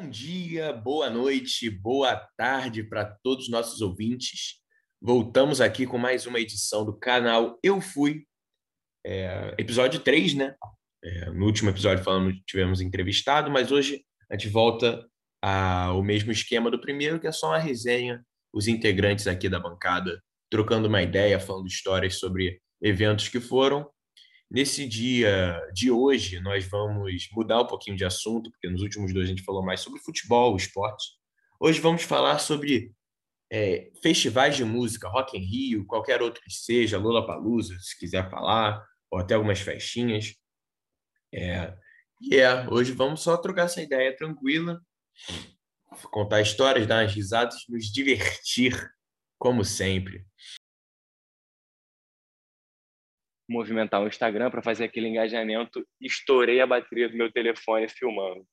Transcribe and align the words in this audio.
Bom 0.00 0.08
dia, 0.08 0.72
boa 0.72 1.10
noite, 1.10 1.68
boa 1.68 2.14
tarde 2.36 2.84
para 2.84 3.04
todos 3.04 3.46
os 3.46 3.50
nossos 3.50 3.80
ouvintes. 3.80 4.60
Voltamos 5.02 5.60
aqui 5.60 5.88
com 5.88 5.98
mais 5.98 6.24
uma 6.24 6.38
edição 6.38 6.84
do 6.84 6.96
canal 6.96 7.58
Eu 7.64 7.80
Fui, 7.80 8.24
é, 9.04 9.56
episódio 9.58 9.98
3, 9.98 10.34
né? 10.34 10.54
É, 11.02 11.30
no 11.30 11.44
último 11.44 11.70
episódio 11.70 12.04
falamos, 12.04 12.36
tivemos 12.46 12.80
entrevistado, 12.80 13.50
mas 13.50 13.72
hoje 13.72 14.04
a 14.30 14.34
gente 14.34 14.48
volta 14.48 15.04
ao 15.42 16.00
mesmo 16.04 16.30
esquema 16.30 16.70
do 16.70 16.80
primeiro, 16.80 17.18
que 17.18 17.26
é 17.26 17.32
só 17.32 17.48
uma 17.48 17.58
resenha, 17.58 18.24
os 18.54 18.68
integrantes 18.68 19.26
aqui 19.26 19.48
da 19.48 19.58
bancada 19.58 20.22
trocando 20.48 20.86
uma 20.86 21.02
ideia, 21.02 21.40
falando 21.40 21.66
histórias 21.66 22.20
sobre 22.20 22.60
eventos 22.80 23.26
que 23.28 23.40
foram. 23.40 23.90
Nesse 24.50 24.88
dia 24.88 25.60
de 25.74 25.90
hoje, 25.90 26.40
nós 26.40 26.64
vamos 26.64 27.28
mudar 27.32 27.60
um 27.60 27.66
pouquinho 27.66 27.98
de 27.98 28.04
assunto, 28.04 28.50
porque 28.50 28.70
nos 28.70 28.80
últimos 28.80 29.12
dois 29.12 29.26
a 29.26 29.28
gente 29.28 29.42
falou 29.42 29.62
mais 29.62 29.80
sobre 29.80 30.00
futebol, 30.00 30.56
esporte. 30.56 31.06
Hoje 31.60 31.80
vamos 31.80 32.02
falar 32.02 32.38
sobre 32.38 32.90
é, 33.52 33.90
festivais 34.02 34.56
de 34.56 34.64
música, 34.64 35.06
Rock 35.06 35.36
in 35.36 35.42
Rio, 35.42 35.86
qualquer 35.86 36.22
outro 36.22 36.42
que 36.42 36.50
seja, 36.50 36.96
Lula 36.96 37.26
Palusa, 37.26 37.78
se 37.78 37.98
quiser 37.98 38.30
falar, 38.30 38.82
ou 39.10 39.18
até 39.18 39.34
algumas 39.34 39.60
festinhas. 39.60 40.34
É, 41.30 41.74
e 42.22 42.36
é, 42.36 42.66
hoje 42.70 42.92
vamos 42.92 43.20
só 43.20 43.36
trocar 43.36 43.66
essa 43.66 43.82
ideia 43.82 44.16
tranquila, 44.16 44.80
contar 46.10 46.40
histórias, 46.40 46.86
dar 46.86 47.02
umas 47.02 47.12
risadas, 47.12 47.54
nos 47.68 47.92
divertir, 47.92 48.72
como 49.38 49.62
sempre 49.62 50.26
movimentar 53.48 54.02
o 54.02 54.08
Instagram 54.08 54.50
para 54.50 54.62
fazer 54.62 54.84
aquele 54.84 55.08
engajamento, 55.08 55.86
estourei 56.00 56.60
a 56.60 56.66
bateria 56.66 57.08
do 57.08 57.16
meu 57.16 57.32
telefone 57.32 57.88
filmando. 57.88 58.46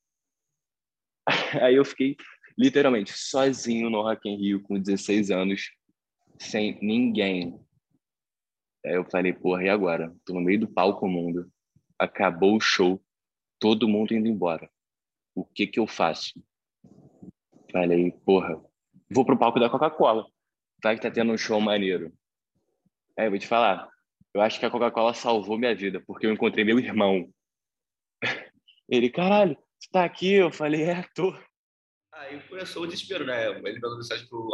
Aí 1.61 1.75
eu 1.75 1.83
fiquei 1.83 2.15
literalmente 2.57 3.11
sozinho 3.11 3.89
no 3.89 4.01
Rock 4.01 4.29
in 4.29 4.37
Rio 4.37 4.61
com 4.61 4.79
16 4.79 5.31
anos, 5.31 5.71
sem 6.39 6.79
ninguém. 6.81 7.59
Aí 8.85 8.93
eu 8.93 9.05
falei, 9.05 9.33
porra, 9.33 9.63
e 9.63 9.69
agora? 9.69 10.15
Tô 10.25 10.33
no 10.33 10.41
meio 10.41 10.59
do 10.59 10.67
palco 10.67 11.07
mundo. 11.07 11.51
Acabou 11.99 12.55
o 12.55 12.61
show, 12.61 13.01
todo 13.59 13.87
mundo 13.87 14.13
indo 14.13 14.27
embora. 14.27 14.69
O 15.33 15.43
que 15.43 15.67
que 15.67 15.79
eu 15.79 15.87
faço? 15.87 16.33
Falei, 17.71 18.11
porra, 18.25 18.61
vou 19.09 19.25
pro 19.25 19.37
palco 19.37 19.59
da 19.59 19.69
Coca-Cola. 19.69 20.25
Vai 20.81 20.95
que 20.95 21.01
tá 21.01 21.11
tendo 21.11 21.33
um 21.33 21.37
show 21.37 21.59
maneiro. 21.59 22.13
Aí 23.17 23.25
eu 23.25 23.31
vou 23.31 23.39
te 23.39 23.47
falar, 23.47 23.89
eu 24.35 24.41
acho 24.41 24.59
que 24.59 24.65
a 24.65 24.69
Coca-Cola 24.69 25.13
salvou 25.13 25.57
minha 25.57 25.73
vida, 25.73 26.03
porque 26.05 26.27
eu 26.27 26.33
encontrei 26.33 26.65
meu 26.65 26.77
irmão. 26.77 27.33
Ele, 28.89 29.09
caralho, 29.09 29.57
você 29.79 29.89
tá 29.89 30.03
aqui? 30.03 30.33
Eu 30.33 30.51
falei, 30.51 30.83
é, 30.83 31.07
tô. 31.15 31.33
Aí 32.11 32.41
começou 32.49 32.83
o 32.83 32.85
desespero, 32.85 33.25
né? 33.25 33.47
Ele 33.47 33.79
mandou 33.79 33.95
mensagem 33.95 34.27
pro, 34.27 34.49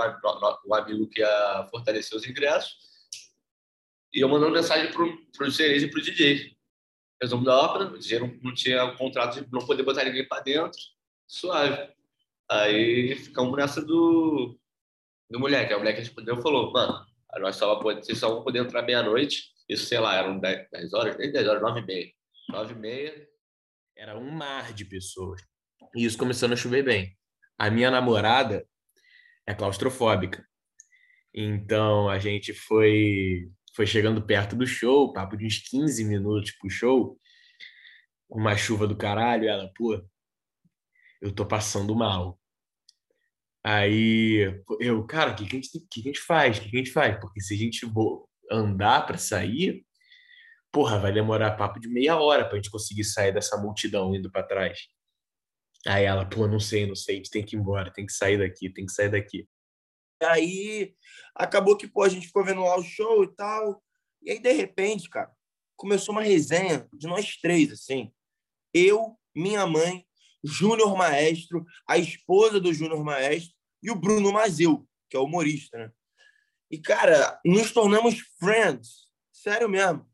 o 0.65 0.75
amigo 0.75 1.09
que 1.09 1.21
ia 1.21 1.67
fortalecer 1.71 2.15
os 2.15 2.27
ingressos. 2.27 2.75
E 4.13 4.19
eu 4.19 4.29
mandando 4.29 4.51
mensagem 4.51 4.91
pro, 4.91 5.17
pro 5.35 5.49
CDs 5.49 5.81
e 5.81 5.89
pro 5.89 5.99
DJ. 5.99 6.55
Resumo 7.19 7.43
da 7.43 7.57
ópera, 7.57 7.85
o 7.85 7.97
DJ 7.97 8.19
não, 8.19 8.27
não 8.43 8.53
tinha 8.53 8.85
o 8.85 8.95
contrato 8.95 9.43
de 9.43 9.51
não 9.51 9.65
poder 9.65 9.81
botar 9.81 10.03
ninguém 10.03 10.27
para 10.27 10.43
dentro. 10.43 10.79
Suave. 11.27 11.91
Aí 12.51 13.15
ficamos 13.15 13.57
nessa 13.57 13.83
do, 13.83 14.59
do 15.27 15.39
moleque. 15.39 15.73
Aí 15.73 15.75
o 15.75 15.79
moleque 15.79 16.01
respondeu 16.01 16.37
e 16.37 16.41
falou, 16.43 16.71
mano, 16.71 17.03
nós 17.39 17.55
só 17.55 17.81
vocês 17.81 18.19
só 18.19 18.29
vão 18.29 18.43
poder 18.43 18.59
entrar 18.59 18.83
meia-noite 18.83 19.49
isso, 19.71 19.85
sei 19.85 19.99
lá, 19.99 20.15
eram 20.15 20.39
10, 20.39 20.69
10 20.69 20.93
horas, 20.93 21.17
nem 21.17 21.31
10 21.31 21.47
horas, 21.47 21.61
9 21.61 21.79
e 21.79 21.85
meia. 21.85 22.13
9 22.49 22.73
e 22.73 22.77
meia, 22.77 23.27
era 23.95 24.17
um 24.17 24.29
mar 24.31 24.73
de 24.73 24.83
pessoas. 24.83 25.41
E 25.95 26.03
isso 26.03 26.17
começando 26.17 26.53
a 26.53 26.57
chover 26.57 26.83
bem. 26.83 27.17
A 27.57 27.69
minha 27.69 27.89
namorada 27.89 28.67
é 29.47 29.53
claustrofóbica. 29.53 30.45
Então 31.33 32.09
a 32.09 32.19
gente 32.19 32.53
foi 32.53 33.49
foi 33.73 33.87
chegando 33.87 34.21
perto 34.21 34.55
do 34.55 34.67
show, 34.67 35.13
papo 35.13 35.37
de 35.37 35.45
uns 35.45 35.59
15 35.59 36.03
minutos 36.03 36.51
pro 36.51 36.69
show, 36.69 37.17
uma 38.29 38.57
chuva 38.57 38.85
do 38.85 38.97
caralho, 38.97 39.47
ela, 39.47 39.71
pô, 39.73 40.03
eu 41.21 41.33
tô 41.33 41.45
passando 41.45 41.95
mal. 41.95 42.37
Aí 43.63 44.61
eu, 44.79 45.05
cara, 45.05 45.31
o 45.31 45.35
que, 45.35 45.45
que, 45.45 45.55
a 45.55 45.59
gente, 45.59 45.69
que, 45.69 45.79
que 45.87 46.01
a 46.01 46.03
gente 46.03 46.19
faz? 46.19 46.57
O 46.57 46.61
que, 46.61 46.69
que 46.69 46.75
a 46.75 46.79
gente 46.79 46.91
faz? 46.91 47.17
Porque 47.19 47.39
se 47.39 47.53
a 47.53 47.57
gente 47.57 47.85
andar 48.51 49.05
para 49.05 49.17
sair, 49.17 49.85
porra, 50.71 50.99
vai 50.99 51.11
demorar 51.11 51.57
papo 51.57 51.79
de 51.79 51.87
meia 51.87 52.17
hora 52.17 52.45
para 52.45 52.53
a 52.53 52.55
gente 52.57 52.71
conseguir 52.71 53.03
sair 53.03 53.33
dessa 53.33 53.57
multidão 53.57 54.13
indo 54.15 54.31
para 54.31 54.43
trás. 54.43 54.87
Aí 55.87 56.03
ela, 56.03 56.27
pô, 56.27 56.47
não 56.47 56.59
sei, 56.59 56.85
não 56.85 56.95
sei, 56.95 57.15
a 57.15 57.17
gente 57.17 57.31
tem 57.31 57.43
que 57.43 57.55
ir 57.55 57.59
embora, 57.59 57.91
tem 57.91 58.05
que 58.05 58.13
sair 58.13 58.37
daqui, 58.37 58.69
tem 58.69 58.85
que 58.85 58.91
sair 58.91 59.09
daqui. 59.09 59.47
Aí 60.21 60.93
acabou 61.35 61.75
que, 61.75 61.87
pô, 61.87 62.03
a 62.03 62.09
gente 62.09 62.27
ficou 62.27 62.45
vendo 62.45 62.61
lá 62.61 62.77
o 62.77 62.83
show 62.83 63.23
e 63.23 63.35
tal. 63.35 63.83
E 64.21 64.31
aí, 64.31 64.39
de 64.39 64.51
repente, 64.51 65.09
cara, 65.09 65.31
começou 65.75 66.13
uma 66.13 66.21
resenha 66.21 66.87
de 66.93 67.07
nós 67.07 67.37
três, 67.37 67.71
assim. 67.71 68.11
Eu, 68.71 69.17
minha 69.35 69.65
mãe, 69.65 70.05
Júnior 70.43 70.95
Maestro, 70.95 71.65
a 71.87 71.97
esposa 71.97 72.59
do 72.59 72.71
Júnior 72.73 73.03
Maestro 73.03 73.53
e 73.81 73.89
o 73.89 73.95
Bruno 73.95 74.31
Mazeu, 74.31 74.87
que 75.09 75.17
é 75.17 75.19
humorista, 75.19 75.77
né? 75.77 75.91
E, 76.71 76.77
cara, 76.77 77.37
nos 77.43 77.73
tornamos 77.73 78.21
friends. 78.39 79.09
Sério 79.29 79.67
mesmo. 79.67 80.09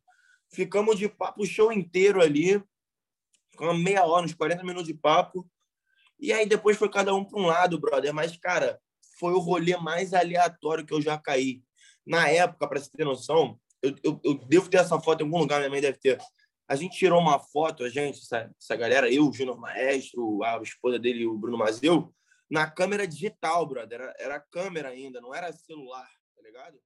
Ficamos 0.52 0.98
de 0.98 1.08
papo 1.08 1.44
o 1.44 1.46
show 1.46 1.72
inteiro 1.72 2.20
ali. 2.20 2.60
Ficamos 3.52 3.80
meia 3.80 4.04
hora, 4.04 4.26
uns 4.26 4.34
40 4.34 4.64
minutos 4.64 4.88
de 4.88 4.96
papo. 4.96 5.48
E 6.20 6.34
aí 6.34 6.48
depois 6.48 6.76
foi 6.76 6.90
cada 6.90 7.14
um 7.14 7.24
para 7.24 7.40
um 7.40 7.46
lado, 7.46 7.80
brother. 7.80 8.12
Mas, 8.12 8.36
cara, 8.38 8.82
foi 9.20 9.34
o 9.34 9.40
rolê 9.40 9.78
mais 9.78 10.16
aleatório 10.16 10.84
que 10.84 10.96
eu 10.96 11.00
já 11.00 11.16
caí. 11.16 11.62
Na 12.04 12.28
época, 12.28 12.68
para 12.68 12.80
você 12.80 12.90
ter 12.90 13.06
noção, 13.06 13.60
eu, 13.84 13.96
eu, 14.04 14.20
eu, 14.24 14.34
devo 14.34 14.68
ter 14.68 14.78
essa 14.78 15.00
foto 15.00 15.22
em 15.22 15.26
algum 15.26 15.38
lugar, 15.38 15.60
minha 15.60 15.70
mãe 15.70 15.82
deve 15.82 16.00
ter. 16.00 16.18
A 16.68 16.76
gente 16.76 16.98
tirou 16.98 17.22
uma 17.22 17.38
foto, 17.38 17.84
a 17.84 17.90
gente, 17.90 18.20
essa, 18.20 18.50
essa 18.60 18.76
galera, 18.76 19.12
eu, 19.12 19.28
o 19.28 19.34
Júnior 19.34 19.60
Maestro, 19.60 20.42
a 20.44 20.60
esposa 20.64 20.98
dele, 20.98 21.28
o 21.28 21.38
Bruno 21.38 21.58
Mazeu, 21.58 22.12
na 22.50 22.70
câmera 22.70 23.08
digital, 23.08 23.64
brother. 23.68 24.02
Era, 24.02 24.16
era 24.18 24.40
câmera 24.40 24.90
ainda, 24.90 25.22
não 25.22 25.36
era 25.36 25.52
celular 25.52 26.08
ligado? 26.48 26.82